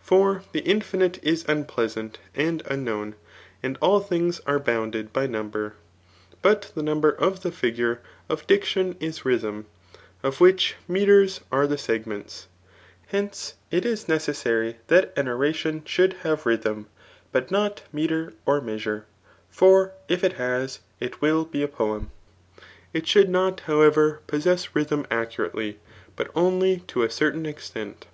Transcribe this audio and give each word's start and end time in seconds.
For 0.00 0.42
the 0.50 0.62
infinite 0.64 1.20
is 1.22 1.44
unpleasant 1.46 2.18
and 2.34 2.64
unknown; 2.66 3.14
«id 3.62 3.78
all 3.80 4.00
things 4.00 4.40
are 4.44 4.58
bounded 4.58 5.12
by 5.12 5.28
number. 5.28 5.74
But 6.42 6.72
the 6.74 6.82
number 6.82 7.10
of 7.12 7.42
the 7.42 7.52
figui^e 7.52 7.98
of 8.28 8.44
diction 8.48 8.96
is 8.98 9.24
rythm, 9.24 9.66
of 10.24 10.40
which 10.40 10.74
metres 10.88 11.42
are 11.52 11.68
the 11.68 11.78
segments* 11.78 12.48
Hence, 13.06 13.54
it 13.70 13.84
is 13.86 14.08
necessary 14.08 14.78
that 14.88 15.12
an 15.16 15.28
oration 15.28 15.84
should 15.84 16.16
hsnre 16.24 16.44
rythm, 16.44 16.86
but 17.30 17.52
not 17.52 17.82
metre 17.92 18.32
or 18.46 18.60
measure; 18.60 19.04
for 19.48 19.92
if 20.08 20.24
it 20.24 20.32
ha% 20.38 20.80
it 20.98 21.12
trill 21.20 21.44
bi» 21.44 21.60
a 21.60 21.68
poefti. 21.68 22.06
It 22.92 23.04
skHild 23.04 23.26
n<>C9 23.28 23.60
however, 23.60 24.22
possess 24.26 24.66
ryfhm 24.74 25.06
sKurately, 25.06 25.76
but 26.16 26.34
oHljr 26.34 26.84
to 26.88 27.04
a 27.04 27.08
cettaih 27.08 27.46
extent. 27.46 28.06